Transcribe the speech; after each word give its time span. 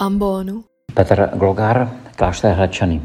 ambonu. 0.00 0.64
Petr 0.94 1.30
Glogar, 1.34 1.90
klášter 2.16 2.54
Hladčany. 2.56 3.02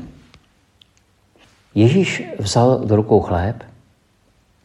Ježíš 1.75 2.23
vzal 2.39 2.79
do 2.79 2.95
rukou 2.95 3.21
chléb, 3.21 3.63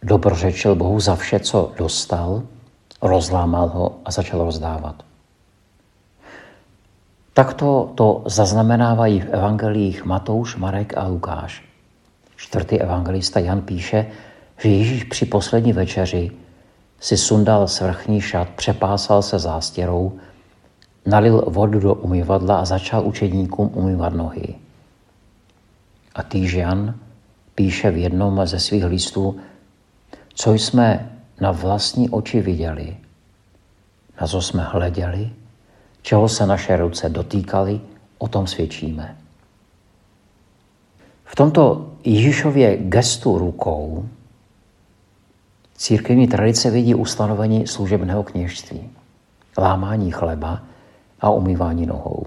dobrořečil 0.02 0.74
Bohu 0.74 1.00
za 1.00 1.16
vše, 1.16 1.40
co 1.40 1.72
dostal, 1.78 2.42
rozlámal 3.02 3.68
ho 3.68 3.98
a 4.04 4.10
začal 4.10 4.44
rozdávat. 4.44 5.02
Takto 7.34 7.92
to 7.94 8.22
zaznamenávají 8.26 9.20
v 9.20 9.28
evangelích 9.28 10.04
Matouš, 10.04 10.56
Marek 10.56 10.96
a 10.96 11.06
Lukáš. 11.06 11.62
Čtvrtý 12.36 12.80
evangelista 12.80 13.40
Jan 13.40 13.62
píše, 13.62 14.06
že 14.58 14.68
Ježíš 14.68 15.04
při 15.04 15.26
poslední 15.26 15.72
večeři 15.72 16.30
si 17.00 17.16
sundal 17.16 17.68
svrchní 17.68 18.20
šat, 18.20 18.48
přepásal 18.48 19.22
se 19.22 19.38
zástěrou, 19.38 20.18
nalil 21.06 21.44
vodu 21.48 21.80
do 21.80 21.94
umyvadla 21.94 22.56
a 22.56 22.64
začal 22.64 23.06
učedníkům 23.06 23.70
umývat 23.74 24.14
nohy. 24.14 24.54
A 26.14 26.22
týž 26.22 26.52
Jan 26.52 26.94
píše 27.54 27.90
v 27.90 27.96
jednom 27.96 28.46
ze 28.46 28.60
svých 28.60 28.84
listů, 28.84 29.40
co 30.34 30.52
jsme 30.52 31.12
na 31.40 31.52
vlastní 31.52 32.10
oči 32.10 32.40
viděli, 32.40 32.96
na 34.20 34.26
co 34.26 34.42
jsme 34.42 34.62
hleděli, 34.62 35.30
čeho 36.02 36.28
se 36.28 36.46
naše 36.46 36.76
ruce 36.76 37.08
dotýkaly, 37.08 37.80
o 38.18 38.28
tom 38.28 38.46
svědčíme. 38.46 39.16
V 41.24 41.36
tomto 41.36 41.90
Ježíšově 42.04 42.76
gestu 42.76 43.38
rukou 43.38 44.08
církevní 45.76 46.28
tradice 46.28 46.70
vidí 46.70 46.94
ustanovení 46.94 47.66
služebného 47.66 48.22
kněžství, 48.22 48.90
lámání 49.58 50.10
chleba 50.10 50.62
a 51.20 51.30
umývání 51.30 51.86
nohou. 51.86 52.26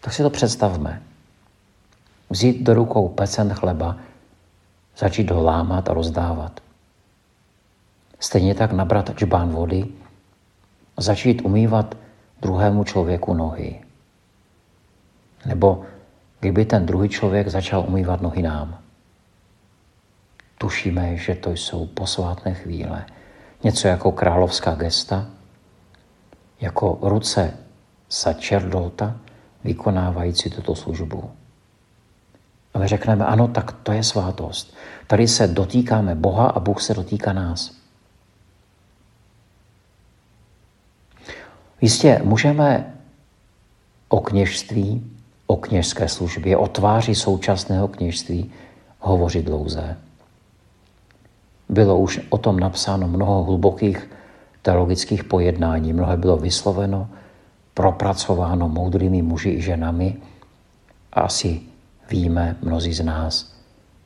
Tak 0.00 0.12
si 0.12 0.22
to 0.22 0.30
představme. 0.30 1.02
Vzít 2.30 2.62
do 2.62 2.74
rukou 2.74 3.08
pecen 3.08 3.54
chleba, 3.54 3.96
začít 4.96 5.30
ho 5.30 5.42
lámat 5.42 5.90
a 5.90 5.94
rozdávat. 5.94 6.60
Stejně 8.20 8.54
tak 8.54 8.72
nabrat 8.72 9.18
čbán 9.18 9.50
vody 9.50 9.86
začít 10.96 11.42
umývat 11.42 11.94
druhému 12.40 12.84
člověku 12.84 13.34
nohy. 13.34 13.80
Nebo 15.46 15.84
kdyby 16.40 16.64
ten 16.64 16.86
druhý 16.86 17.08
člověk 17.08 17.48
začal 17.48 17.84
umývat 17.88 18.20
nohy 18.20 18.42
nám. 18.42 18.78
Tušíme, 20.58 21.16
že 21.16 21.34
to 21.34 21.50
jsou 21.50 21.86
posvátné 21.86 22.54
chvíle. 22.54 23.06
Něco 23.64 23.88
jako 23.88 24.12
královská 24.12 24.74
gesta, 24.74 25.26
jako 26.60 26.98
ruce 27.02 27.54
sačerdota 28.08 29.16
vykonávající 29.64 30.50
tuto 30.50 30.74
službu. 30.74 31.30
A 32.74 32.78
my 32.78 32.88
řekneme, 32.88 33.26
ano, 33.26 33.48
tak 33.48 33.72
to 33.72 33.92
je 33.92 34.02
svátost. 34.02 34.74
Tady 35.06 35.28
se 35.28 35.46
dotýkáme 35.46 36.14
Boha 36.14 36.46
a 36.46 36.60
Bůh 36.60 36.82
se 36.82 36.94
dotýká 36.94 37.32
nás. 37.32 37.72
Jistě 41.80 42.20
můžeme 42.24 42.94
o 44.08 44.20
kněžství, 44.20 45.10
o 45.46 45.56
kněžské 45.56 46.08
službě, 46.08 46.56
o 46.56 46.68
tváři 46.68 47.14
současného 47.14 47.88
kněžství 47.88 48.52
hovořit 48.98 49.44
dlouze. 49.44 49.96
Bylo 51.68 51.98
už 51.98 52.20
o 52.30 52.38
tom 52.38 52.60
napsáno 52.60 53.08
mnoho 53.08 53.44
hlubokých 53.44 54.10
teologických 54.62 55.24
pojednání, 55.24 55.92
mnoho 55.92 56.16
bylo 56.16 56.36
vysloveno, 56.36 57.08
propracováno 57.74 58.68
moudrými 58.68 59.22
muži 59.22 59.50
i 59.50 59.62
ženami 59.62 60.16
a 61.12 61.20
asi 61.20 61.60
víme 62.10 62.56
mnozí 62.62 62.92
z 62.92 63.04
nás, 63.04 63.54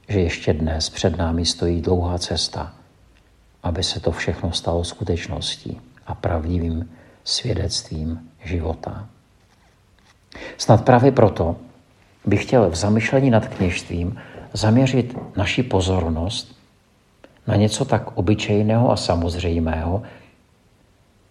že 0.08 0.20
ještě 0.20 0.52
dnes 0.52 0.90
před 0.90 1.18
námi 1.18 1.46
stojí 1.46 1.80
dlouhá 1.80 2.18
cesta, 2.18 2.72
aby 3.62 3.82
se 3.82 4.00
to 4.00 4.12
všechno 4.12 4.52
stalo 4.52 4.84
skutečností 4.84 5.80
a 6.06 6.14
pravdivým 6.14 6.90
svědectvím 7.24 8.20
života. 8.44 9.08
Snad 10.58 10.84
právě 10.84 11.12
proto 11.12 11.56
bych 12.26 12.42
chtěl 12.42 12.70
v 12.70 12.74
zamyšlení 12.74 13.30
nad 13.30 13.48
kněžstvím 13.48 14.16
zaměřit 14.52 15.16
naši 15.36 15.62
pozornost 15.62 16.56
na 17.46 17.56
něco 17.56 17.84
tak 17.84 18.16
obyčejného 18.16 18.90
a 18.90 18.96
samozřejmého, 18.96 20.02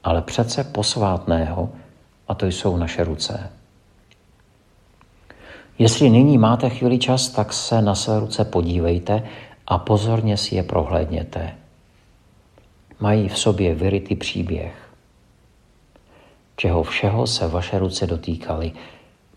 ale 0.03 0.21
přece 0.21 0.63
posvátného, 0.63 1.69
a 2.27 2.33
to 2.33 2.45
jsou 2.45 2.77
naše 2.77 3.03
ruce. 3.03 3.49
Jestli 5.79 6.09
nyní 6.09 6.37
máte 6.37 6.69
chvíli 6.69 6.97
čas, 6.97 7.29
tak 7.29 7.53
se 7.53 7.81
na 7.81 7.95
své 7.95 8.19
ruce 8.19 8.45
podívejte 8.45 9.23
a 9.67 9.77
pozorně 9.77 10.37
si 10.37 10.55
je 10.55 10.63
prohlédněte. 10.63 11.55
Mají 12.99 13.29
v 13.29 13.37
sobě 13.37 13.75
vyrytý 13.75 14.15
příběh. 14.15 14.73
Čeho 16.55 16.83
všeho 16.83 17.27
se 17.27 17.47
vaše 17.47 17.79
ruce 17.79 18.07
dotýkaly, 18.07 18.71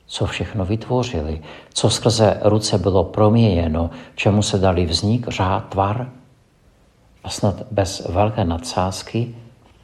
co 0.06 0.26
všechno 0.26 0.64
vytvořili, 0.64 1.42
co 1.74 1.90
skrze 1.90 2.40
ruce 2.42 2.78
bylo 2.78 3.04
proměněno, 3.04 3.90
čemu 4.14 4.42
se 4.42 4.58
dali 4.58 4.86
vznik, 4.86 5.28
řád, 5.28 5.68
tvar. 5.68 6.10
A 7.24 7.28
snad 7.28 7.62
bez 7.70 8.08
velké 8.08 8.44
nadsázky 8.44 9.34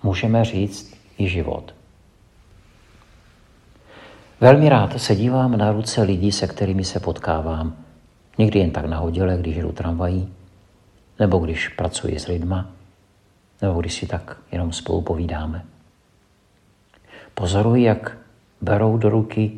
můžeme 0.03 0.45
říct 0.45 0.95
i 1.19 1.29
život. 1.29 1.75
Velmi 4.41 4.69
rád 4.69 5.01
se 5.01 5.17
dívám 5.17 5.57
na 5.59 5.73
ruce 5.73 6.03
lidí, 6.03 6.33
se 6.33 6.47
kterými 6.47 6.85
se 6.85 7.01
potkávám. 7.01 7.77
Někdy 8.39 8.59
jen 8.59 8.71
tak 8.71 8.85
nahodile, 8.85 9.37
když 9.37 9.57
jdu 9.57 9.73
tramvají, 9.73 10.29
nebo 11.19 11.39
když 11.39 11.69
pracuji 11.69 12.19
s 12.19 12.27
lidma, 12.27 12.71
nebo 13.63 13.81
když 13.81 13.95
si 13.95 14.07
tak 14.07 14.37
jenom 14.53 14.73
spolu 14.73 15.03
povídáme. 15.03 15.65
Pozoruji, 17.35 17.85
jak 17.85 18.19
berou 18.61 18.97
do 18.97 19.09
ruky 19.09 19.53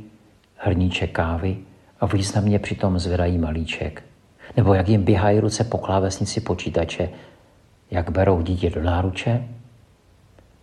hrníček 0.57 1.13
kávy 1.13 1.57
a 2.01 2.07
významně 2.07 2.59
přitom 2.59 2.99
zvedají 2.99 3.39
malíček. 3.39 4.03
Nebo 4.57 4.75
jak 4.75 4.89
jim 4.89 5.05
běhají 5.05 5.41
ruce 5.41 5.65
po 5.65 5.79
klávesnici 5.79 6.41
počítače, 6.41 7.09
jak 7.91 8.11
berou 8.11 8.43
dítě 8.43 8.71
do 8.71 8.83
náruče, 8.83 9.49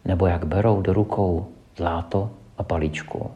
nebo 0.06 0.28
jak 0.28 0.46
berou 0.46 0.82
do 0.82 0.94
rukou 0.94 1.48
zláto 1.78 2.30
a 2.58 2.64
palíčku. 2.64 3.32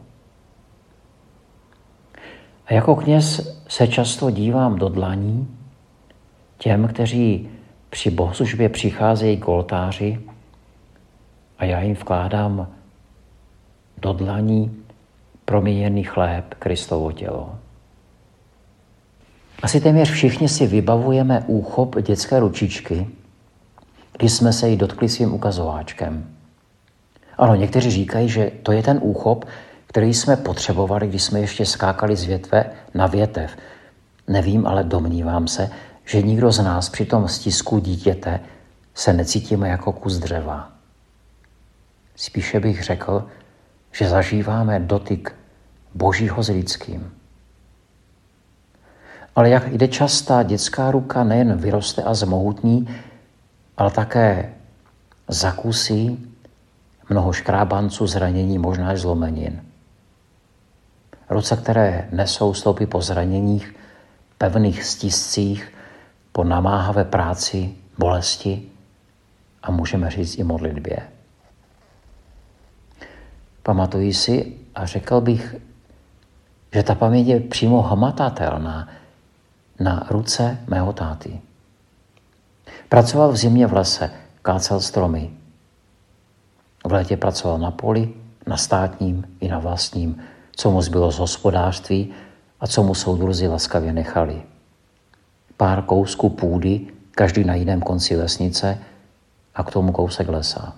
A 2.65 2.73
jako 2.73 2.95
kněz 2.95 3.57
se 3.67 3.87
často 3.87 4.29
dívám 4.29 4.75
do 4.75 4.89
dlaní 4.89 5.57
těm, 6.57 6.87
kteří 6.87 7.49
při 7.89 8.11
bohoslužbě 8.11 8.69
přicházejí 8.69 9.37
k 9.37 9.47
oltáři 9.47 10.19
a 11.57 11.65
já 11.65 11.81
jim 11.81 11.95
vkládám 11.95 12.67
do 13.97 14.13
dlaní 14.13 14.83
proměněný 15.45 16.03
chléb 16.03 16.53
Kristovo 16.53 17.11
tělo. 17.11 17.55
Asi 19.63 19.81
téměř 19.81 20.11
všichni 20.11 20.49
si 20.49 20.67
vybavujeme 20.67 21.43
úchop 21.47 22.01
dětské 22.01 22.39
ručičky, 22.39 23.07
když 24.18 24.33
jsme 24.33 24.53
se 24.53 24.69
jí 24.69 24.77
dotkli 24.77 25.09
svým 25.09 25.33
ukazováčkem. 25.33 26.34
Ano, 27.37 27.55
někteří 27.55 27.91
říkají, 27.91 28.29
že 28.29 28.51
to 28.63 28.71
je 28.71 28.83
ten 28.83 28.99
úchop, 29.01 29.45
který 29.87 30.13
jsme 30.13 30.35
potřebovali, 30.35 31.07
když 31.07 31.23
jsme 31.23 31.39
ještě 31.39 31.65
skákali 31.65 32.15
z 32.15 32.23
větve 32.23 32.65
na 32.93 33.07
větev. 33.07 33.57
Nevím, 34.27 34.67
ale 34.67 34.83
domnívám 34.83 35.47
se, 35.47 35.69
že 36.05 36.21
nikdo 36.21 36.51
z 36.51 36.59
nás 36.59 36.89
při 36.89 37.05
tom 37.05 37.27
stisku 37.27 37.79
dítěte 37.79 38.39
se 38.93 39.13
necítíme 39.13 39.69
jako 39.69 39.93
kus 39.93 40.17
dřeva. 40.17 40.71
Spíše 42.15 42.59
bych 42.59 42.83
řekl, 42.83 43.25
že 43.91 44.09
zažíváme 44.09 44.79
dotyk 44.79 45.35
Božího 45.93 46.43
s 46.43 46.49
lidským. 46.49 47.11
Ale 49.35 49.49
jak 49.49 49.73
jde 49.73 49.87
častá 49.87 50.43
dětská 50.43 50.91
ruka 50.91 51.23
nejen 51.23 51.57
vyroste 51.57 52.03
a 52.03 52.13
zmohutní, 52.13 52.87
ale 53.77 53.91
také 53.91 54.53
zakusí 55.27 56.34
mnoho 57.10 57.34
škrábanců, 57.34 58.07
zranění, 58.07 58.57
možná 58.57 58.94
i 58.94 58.98
zlomenin. 58.98 59.63
Ruce, 61.30 61.57
které 61.57 62.10
nesou 62.12 62.54
stopy 62.54 62.86
po 62.86 63.02
zraněních, 63.02 63.75
pevných 64.38 64.84
stiscích, 64.84 65.74
po 66.31 66.44
namáhavé 66.44 67.06
práci, 67.06 67.75
bolesti 67.98 68.63
a 69.63 69.72
můžeme 69.72 70.12
říct 70.12 70.38
i 70.38 70.44
modlitbě. 70.44 70.98
Pamatuji 73.63 74.13
si 74.13 74.57
a 74.75 74.86
řekl 74.86 75.22
bych, 75.22 75.56
že 76.74 76.84
ta 76.84 76.96
paměť 76.96 77.28
je 77.28 77.40
přímo 77.40 77.81
hmatatelná 77.81 78.90
na 79.80 80.07
ruce 80.10 80.57
mého 80.68 80.94
táty. 80.94 81.42
Pracoval 82.90 83.31
v 83.31 83.38
zimě 83.38 83.68
v 83.68 83.74
lese, 83.74 84.12
kácel 84.42 84.81
stromy. 84.81 85.31
V 86.85 86.91
létě 86.91 87.17
pracoval 87.17 87.59
na 87.59 87.71
poli, 87.71 88.13
na 88.47 88.57
státním 88.57 89.37
i 89.39 89.47
na 89.47 89.59
vlastním 89.59 90.21
co 90.55 90.71
mu 90.71 90.81
zbylo 90.81 91.11
z 91.11 91.19
hospodářství 91.19 92.13
a 92.59 92.67
co 92.67 92.83
mu 92.83 92.95
soudruzi 92.95 93.47
laskavě 93.47 93.93
nechali. 93.93 94.43
Pár 95.57 95.81
kousků 95.81 96.29
půdy, 96.29 96.87
každý 97.11 97.43
na 97.43 97.55
jiném 97.55 97.81
konci 97.81 98.15
vesnice 98.15 98.77
a 99.55 99.63
k 99.63 99.71
tomu 99.71 99.91
kousek 99.91 100.27
lesa. 100.27 100.75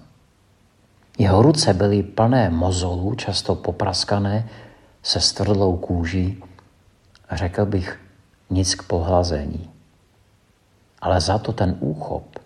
Jeho 1.17 1.41
ruce 1.41 1.73
byly 1.73 2.03
plné 2.03 2.49
mozolů, 2.49 3.15
často 3.15 3.55
popraskané, 3.55 4.49
se 5.03 5.19
stvrdlou 5.19 5.77
kůží 5.77 6.43
a 7.29 7.35
řekl 7.35 7.65
bych 7.65 7.99
nic 8.49 8.75
k 8.75 8.83
pohlazení. 8.83 9.69
Ale 11.01 11.21
za 11.21 11.37
to 11.37 11.53
ten 11.53 11.77
úchop, 11.79 12.39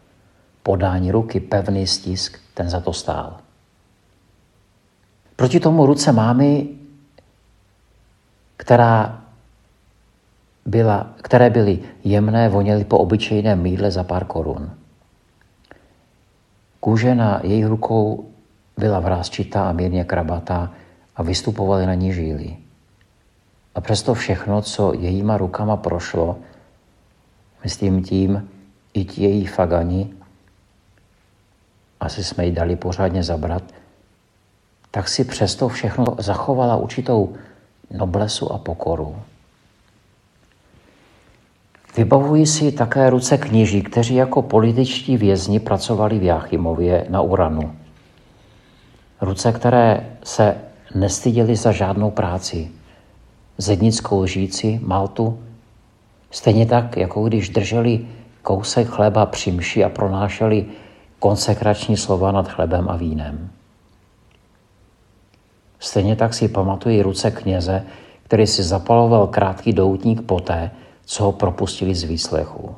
podání 0.63 1.11
ruky, 1.11 1.39
pevný 1.39 1.87
stisk, 1.87 2.39
ten 2.53 2.69
za 2.69 2.79
to 2.79 2.93
stál. 2.93 3.37
Proti 5.41 5.59
tomu 5.59 5.85
ruce 5.85 6.11
mámy, 6.11 6.69
která 8.57 9.21
byla, 10.65 11.13
které 11.21 11.49
byly 11.49 11.79
jemné, 12.03 12.49
voněly 12.49 12.85
po 12.85 12.97
obyčejném 12.97 13.61
mídle 13.61 13.91
za 13.91 14.03
pár 14.03 14.25
korun. 14.25 14.71
Kůže 16.79 17.15
na 17.15 17.39
jejich 17.43 17.65
rukou 17.65 18.29
byla 18.77 18.99
vrázčitá 18.99 19.69
a 19.69 19.71
mírně 19.71 20.03
krabatá 20.03 20.71
a 21.15 21.23
vystupovaly 21.23 21.85
na 21.85 21.93
ní 21.93 22.13
žíly. 22.13 22.57
A 23.75 23.81
přesto 23.81 24.13
všechno, 24.13 24.61
co 24.61 24.93
jejíma 24.93 25.37
rukama 25.37 25.77
prošlo, 25.77 26.37
myslím 27.63 28.03
tím 28.03 28.49
i 28.93 29.05
ti 29.05 29.23
její 29.23 29.45
fagani, 29.45 30.13
asi 31.99 32.23
jsme 32.23 32.45
jí 32.45 32.51
dali 32.51 32.75
pořádně 32.75 33.23
zabrat, 33.23 33.63
tak 34.91 35.09
si 35.09 35.23
přesto 35.23 35.69
všechno 35.69 36.05
zachovala 36.17 36.75
určitou 36.75 37.33
noblesu 37.91 38.51
a 38.51 38.57
pokoru. 38.57 39.15
Vybavují 41.97 42.45
si 42.45 42.71
také 42.71 43.09
ruce 43.09 43.37
kněží, 43.37 43.81
kteří 43.81 44.15
jako 44.15 44.41
političtí 44.41 45.17
vězni 45.17 45.59
pracovali 45.59 46.19
v 46.19 46.23
Jáchymově 46.23 47.05
na 47.09 47.21
Uranu. 47.21 47.75
Ruce, 49.21 49.51
které 49.51 50.09
se 50.23 50.55
nestyděly 50.95 51.55
za 51.55 51.71
žádnou 51.71 52.11
práci. 52.11 52.71
Zednickou 53.57 54.21
lžíci, 54.21 54.79
maltu, 54.83 55.39
stejně 56.31 56.65
tak, 56.65 56.97
jako 56.97 57.23
když 57.23 57.49
drželi 57.49 58.07
kousek 58.41 58.87
chleba 58.87 59.25
při 59.25 59.51
mši 59.51 59.83
a 59.83 59.89
pronášeli 59.89 60.65
konsekrační 61.19 61.97
slova 61.97 62.31
nad 62.31 62.47
chlebem 62.47 62.89
a 62.89 62.95
vínem. 62.95 63.49
Stejně 65.81 66.15
tak 66.15 66.33
si 66.33 66.47
pamatují 66.47 67.01
ruce 67.01 67.31
kněze, 67.31 67.83
který 68.23 68.47
si 68.47 68.63
zapaloval 68.63 69.27
krátký 69.27 69.73
doutník 69.73 70.21
poté, 70.21 70.71
co 71.05 71.23
ho 71.23 71.31
propustili 71.31 71.95
z 71.95 72.03
výslechu. 72.03 72.75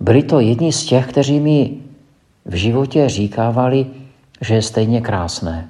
Byli 0.00 0.22
to 0.22 0.40
jedni 0.40 0.72
z 0.72 0.84
těch, 0.84 1.06
kteří 1.08 1.40
mi 1.40 1.76
v 2.44 2.54
životě 2.54 3.08
říkávali, 3.08 3.86
že 4.40 4.54
je 4.54 4.62
stejně 4.62 5.00
krásné 5.00 5.68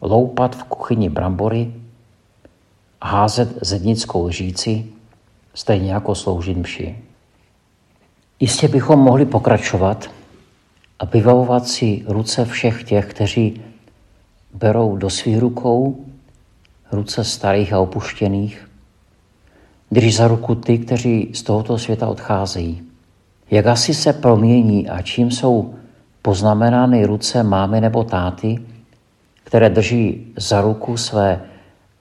loupat 0.00 0.56
v 0.56 0.64
kuchyni 0.64 1.08
brambory, 1.08 1.74
házet 3.02 3.58
zednickou 3.60 4.26
lžíci, 4.26 4.86
stejně 5.54 5.92
jako 5.92 6.14
sloužit 6.14 6.56
mši. 6.56 6.98
Jistě 8.40 8.68
bychom 8.68 8.98
mohli 8.98 9.26
pokračovat 9.26 10.10
a 10.98 11.04
vyvavovat 11.04 11.68
si 11.68 12.04
ruce 12.06 12.44
všech 12.44 12.84
těch, 12.84 13.06
kteří 13.06 13.62
berou 14.52 14.96
do 14.96 15.10
svých 15.10 15.38
rukou 15.38 16.04
ruce 16.92 17.24
starých 17.24 17.72
a 17.72 17.78
opuštěných, 17.78 18.68
drží 19.90 20.12
za 20.12 20.28
ruku 20.28 20.54
ty, 20.54 20.78
kteří 20.78 21.30
z 21.34 21.42
tohoto 21.42 21.78
světa 21.78 22.08
odcházejí. 22.08 22.82
Jak 23.50 23.66
asi 23.66 23.94
se 23.94 24.12
promění 24.12 24.88
a 24.88 25.02
čím 25.02 25.30
jsou 25.30 25.74
poznamenány 26.22 27.04
ruce 27.06 27.42
mámy 27.42 27.80
nebo 27.80 28.04
táty, 28.04 28.62
které 29.44 29.70
drží 29.70 30.32
za 30.36 30.60
ruku 30.60 30.96
své 30.96 31.40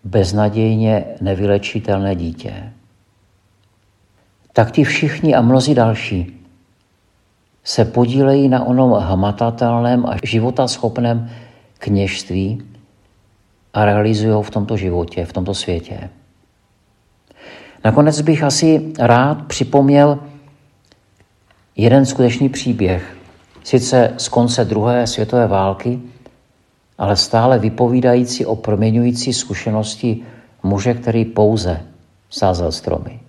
beznadějně 0.03 1.05
nevylečitelné 1.21 2.15
dítě. 2.15 2.73
Tak 4.53 4.71
ti 4.71 4.83
všichni 4.83 5.35
a 5.35 5.41
mnozí 5.41 5.75
další 5.75 6.41
se 7.63 7.85
podílejí 7.85 8.49
na 8.49 8.63
onom 8.63 8.91
hmatatelném 8.91 10.05
a 10.05 10.15
životaschopném 10.23 11.29
kněžství 11.81 12.61
a 13.73 13.85
realizují 13.85 14.31
ho 14.31 14.41
v 14.41 14.49
tomto 14.49 14.77
životě, 14.77 15.25
v 15.25 15.33
tomto 15.33 15.53
světě. 15.53 16.09
Nakonec 17.85 18.21
bych 18.21 18.43
asi 18.43 18.93
rád 18.99 19.47
připomněl 19.47 20.19
jeden 21.75 22.05
skutečný 22.05 22.49
příběh, 22.49 23.17
sice 23.63 24.13
z 24.17 24.29
konce 24.29 24.65
druhé 24.65 25.07
světové 25.07 25.47
války, 25.47 25.99
ale 26.97 27.15
stále 27.15 27.59
vypovídající 27.59 28.45
o 28.45 28.55
proměňující 28.55 29.33
zkušenosti 29.33 30.21
muže, 30.63 30.93
který 30.93 31.25
pouze 31.25 31.81
sázel 32.29 32.71
stromy. 32.71 33.19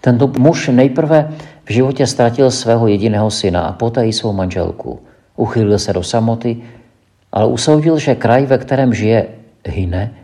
Tento 0.00 0.26
muž 0.26 0.68
nejprve 0.68 1.36
v 1.64 1.72
životě 1.72 2.06
ztratil 2.06 2.50
svého 2.50 2.86
jediného 2.88 3.30
syna 3.30 3.60
a 3.60 3.72
poté 3.72 4.06
i 4.06 4.12
svou 4.12 4.32
manželku. 4.32 5.00
Uchylil 5.36 5.78
se 5.78 5.92
do 5.92 6.02
samoty, 6.02 6.62
ale 7.34 7.46
usoudil, 7.46 7.98
že 7.98 8.14
kraj, 8.14 8.46
ve 8.46 8.58
kterém 8.58 8.94
žije, 8.94 9.26
hyne, 9.66 10.14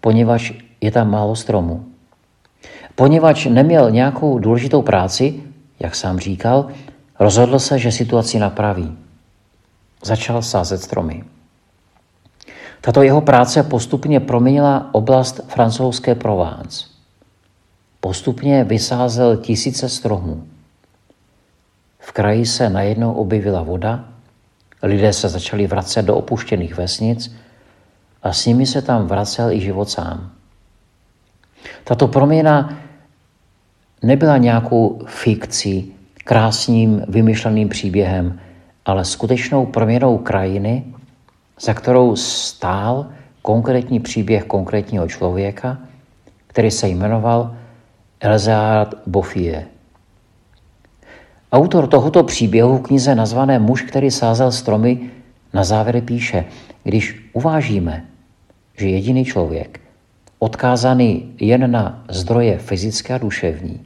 poněvadž 0.00 0.52
je 0.80 0.90
tam 0.90 1.10
málo 1.10 1.36
stromů. 1.36 1.84
Poněvadž 2.94 3.46
neměl 3.46 3.90
nějakou 3.90 4.38
důležitou 4.38 4.82
práci, 4.82 5.42
jak 5.80 5.94
sám 5.94 6.18
říkal, 6.18 6.68
rozhodl 7.18 7.58
se, 7.58 7.78
že 7.78 7.92
situaci 7.92 8.38
napraví. 8.38 8.98
Začal 10.04 10.42
sázet 10.42 10.82
stromy. 10.82 11.24
Tato 12.80 13.02
jeho 13.02 13.20
práce 13.20 13.62
postupně 13.62 14.20
proměnila 14.20 14.88
oblast 14.92 15.40
francouzské 15.48 16.14
Provence. 16.14 16.86
Postupně 18.00 18.64
vysázel 18.64 19.36
tisíce 19.36 19.88
stromů. 19.88 20.46
V 21.98 22.12
kraji 22.12 22.46
se 22.46 22.70
najednou 22.70 23.12
objevila 23.12 23.62
voda, 23.62 24.11
lidé 24.82 25.12
se 25.12 25.28
začali 25.28 25.66
vracet 25.66 26.02
do 26.02 26.16
opuštěných 26.16 26.76
vesnic 26.76 27.34
a 28.22 28.32
s 28.32 28.46
nimi 28.46 28.66
se 28.66 28.82
tam 28.82 29.06
vracel 29.06 29.50
i 29.50 29.60
život 29.60 29.90
sám. 29.90 30.30
Tato 31.84 32.08
proměna 32.08 32.78
nebyla 34.02 34.36
nějakou 34.36 35.02
fikcí, 35.06 35.94
krásným 36.24 37.02
vymyšleným 37.08 37.68
příběhem, 37.68 38.40
ale 38.84 39.04
skutečnou 39.04 39.66
proměnou 39.66 40.18
krajiny, 40.18 40.84
za 41.60 41.74
kterou 41.74 42.16
stál 42.16 43.06
konkrétní 43.42 44.00
příběh 44.00 44.44
konkrétního 44.44 45.08
člověka, 45.08 45.78
který 46.46 46.70
se 46.70 46.88
jmenoval 46.88 47.56
Elzard 48.20 48.94
Boffie. 49.06 49.71
Autor 51.52 51.86
tohoto 51.86 52.22
příběhu 52.22 52.78
v 52.78 52.82
knize 52.82 53.14
nazvané 53.14 53.58
Muž, 53.58 53.82
který 53.82 54.10
sázel 54.10 54.52
stromy, 54.52 55.10
na 55.52 55.64
závěr 55.64 56.00
píše, 56.00 56.44
když 56.84 57.30
uvážíme, 57.32 58.04
že 58.78 58.88
jediný 58.88 59.24
člověk, 59.24 59.80
odkázaný 60.38 61.34
jen 61.40 61.70
na 61.70 62.04
zdroje 62.08 62.58
fyzické 62.58 63.14
a 63.14 63.18
duševní, 63.18 63.80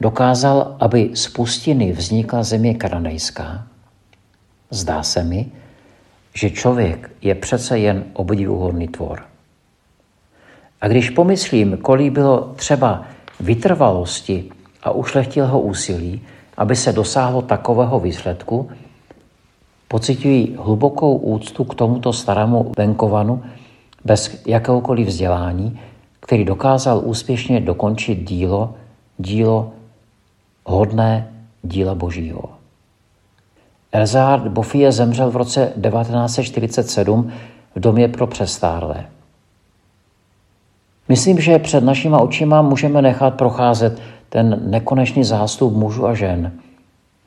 dokázal, 0.00 0.76
aby 0.80 1.10
z 1.14 1.28
pustiny 1.28 1.92
vznikla 1.92 2.42
země 2.42 2.74
kananejská, 2.74 3.66
zdá 4.70 5.02
se 5.02 5.24
mi, 5.24 5.46
že 6.34 6.50
člověk 6.50 7.10
je 7.22 7.34
přece 7.34 7.78
jen 7.78 8.04
obdivuhodný 8.12 8.88
tvor. 8.88 9.22
A 10.80 10.88
když 10.88 11.10
pomyslím, 11.10 11.78
kolik 11.82 12.12
bylo 12.12 12.52
třeba 12.56 13.04
vytrvalosti 13.40 14.50
a 14.82 14.90
ušlechtilého 14.90 15.60
úsilí, 15.60 16.22
aby 16.60 16.76
se 16.76 16.92
dosáhlo 16.92 17.42
takového 17.42 18.00
výsledku, 18.00 18.70
pocitují 19.88 20.56
hlubokou 20.58 21.16
úctu 21.16 21.64
k 21.64 21.74
tomuto 21.74 22.12
starému 22.12 22.72
venkovanu 22.78 23.42
bez 24.04 24.42
jakéhokoliv 24.46 25.08
vzdělání, 25.08 25.80
který 26.20 26.44
dokázal 26.44 27.00
úspěšně 27.04 27.60
dokončit 27.60 28.28
dílo, 28.28 28.74
dílo 29.18 29.70
hodné 30.64 31.28
díla 31.62 31.94
božího. 31.94 32.42
Elzard 33.92 34.46
Boffie 34.48 34.92
zemřel 34.92 35.30
v 35.30 35.36
roce 35.36 35.72
1947 35.82 37.32
v 37.74 37.80
domě 37.80 38.08
pro 38.08 38.26
přestárlé. 38.26 39.06
Myslím, 41.08 41.40
že 41.40 41.58
před 41.58 41.84
našima 41.84 42.20
očima 42.20 42.62
můžeme 42.62 43.02
nechat 43.02 43.34
procházet 43.34 44.00
ten 44.30 44.70
nekonečný 44.70 45.24
zástup 45.24 45.74
mužů 45.74 46.06
a 46.06 46.14
žen. 46.14 46.52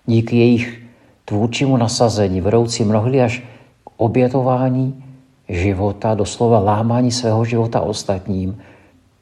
Díky 0.05 0.37
jejich 0.37 0.83
tvůrčímu 1.25 1.77
nasazení, 1.77 2.41
vedoucí 2.41 2.83
mnohdy 2.83 3.21
až 3.21 3.39
k 3.83 3.89
obětování 3.97 5.03
života, 5.49 6.15
doslova 6.15 6.59
lámání 6.59 7.11
svého 7.11 7.45
života 7.45 7.81
ostatním, 7.81 8.57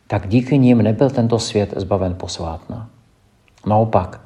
tak 0.08 0.28
díky 0.28 0.58
nim 0.58 0.82
nebyl 0.82 1.10
tento 1.10 1.40
svět 1.40 1.74
zbaven 1.76 2.16
posvátna. 2.16 2.90
Naopak, 3.66 4.22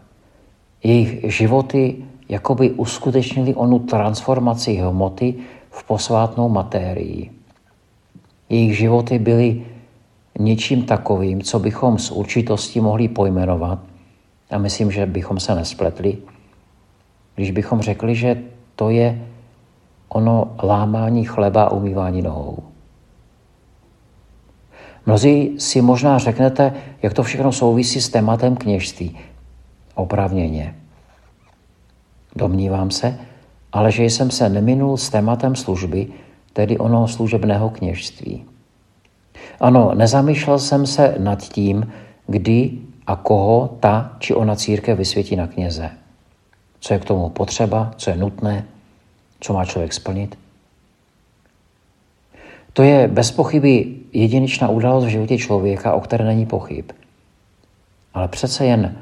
jejich 0.84 1.34
životy 1.34 1.96
jakoby 2.30 2.72
uskutečnili 2.72 3.56
onu 3.56 3.80
transformaci 3.80 4.74
hmoty 4.76 5.36
v 5.70 5.84
posvátnou 5.84 6.50
matérii. 6.50 7.32
Jejich 8.50 8.78
životy 8.78 9.20
byly 9.20 9.66
něčím 10.39 10.84
takovým, 10.84 11.42
co 11.42 11.60
bychom 11.60 11.98
s 11.98 12.12
určitostí 12.12 12.80
mohli 12.80 13.08
pojmenovat, 13.08 13.80
a 14.51 14.58
myslím, 14.58 14.92
že 14.92 15.06
bychom 15.06 15.39
se 15.39 15.56
nespletli, 15.56 16.18
když 17.36 17.51
bychom 17.51 17.82
řekli, 17.82 18.15
že 18.15 18.42
to 18.75 18.89
je 18.89 19.27
ono 20.10 20.56
lámání 20.63 21.25
chleba 21.25 21.63
a 21.63 21.72
umývání 21.72 22.22
nohou. 22.22 22.63
Mnozí 25.06 25.60
si 25.60 25.82
možná 25.82 26.18
řeknete, 26.18 26.74
jak 27.01 27.13
to 27.13 27.24
všechno 27.24 27.51
souvisí 27.51 28.01
s 28.01 28.10
tématem 28.10 28.56
kněžství. 28.56 29.18
Opravněně. 29.96 30.75
Domnívám 32.36 32.92
se, 32.92 33.20
ale 33.72 33.92
že 33.92 34.04
jsem 34.04 34.32
se 34.32 34.50
neminul 34.50 34.98
s 34.98 35.10
tématem 35.10 35.56
služby, 35.56 36.08
tedy 36.54 36.77
ono 36.77 37.08
služebného 37.08 37.70
kněžství. 37.70 38.46
Ano, 39.60 39.92
nezamýšlel 39.96 40.60
jsem 40.60 40.86
se 40.86 41.16
nad 41.20 41.44
tím, 41.44 41.92
kdy 42.28 42.72
a 43.08 43.16
koho 43.16 43.78
ta 43.80 44.16
či 44.20 44.34
ona 44.34 44.56
církev 44.56 44.98
vysvětí 44.98 45.36
na 45.36 45.48
kněze. 45.48 45.90
Co 46.80 46.94
je 46.94 47.00
k 47.00 47.06
tomu 47.06 47.30
potřeba, 47.30 47.92
co 47.98 48.10
je 48.10 48.18
nutné, 48.18 48.66
co 49.40 49.54
má 49.54 49.66
člověk 49.66 49.94
splnit. 49.94 50.38
To 52.74 52.84
je 52.84 53.08
bez 53.08 53.32
pochyby 53.32 53.96
jedinečná 54.14 54.70
událost 54.70 55.06
v 55.06 55.10
životě 55.10 55.38
člověka, 55.38 55.94
o 55.94 56.02
které 56.02 56.26
není 56.26 56.46
pochyb. 56.46 56.86
Ale 58.14 58.28
přece 58.28 58.66
jen 58.66 58.98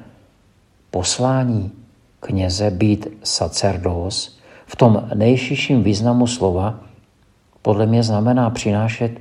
poslání 0.91 1.71
kněze 2.19 2.71
být 2.71 3.07
sacerdos 3.23 4.39
v 4.65 4.75
tom 4.75 5.09
nejširším 5.13 5.83
významu 5.83 6.27
slova 6.27 6.79
podle 7.61 7.85
mě 7.85 8.03
znamená 8.03 8.49
přinášet 8.49 9.11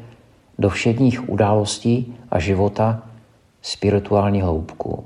do 0.62 0.70
všedních 0.70 1.28
událostí 1.28 2.14
a 2.30 2.38
života 2.38 3.02
spirituální 3.62 4.42
hloubku. 4.42 5.04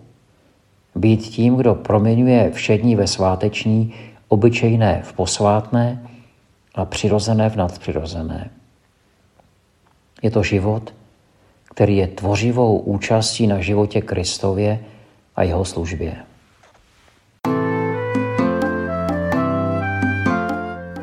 Být 0.95 1.17
tím, 1.17 1.57
kdo 1.57 1.75
proměňuje 1.75 2.51
všední 2.51 2.97
ve 2.97 3.07
sváteční, 3.07 3.95
obyčejné 4.29 5.03
v 5.05 5.13
posvátné 5.13 6.09
a 6.75 6.85
přirozené 6.85 7.51
v 7.51 7.57
nadpřirozené. 7.57 8.51
Je 10.23 10.31
to 10.31 10.43
život, 10.43 10.95
který 11.65 11.97
je 11.97 12.07
tvořivou 12.07 12.79
účastí 12.79 13.47
na 13.47 13.61
životě 13.61 14.01
Kristově 14.01 14.81
a 15.37 15.43
jeho 15.43 15.65
službě. 15.65 16.17